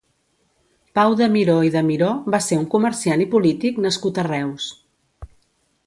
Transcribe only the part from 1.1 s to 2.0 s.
de Miró i de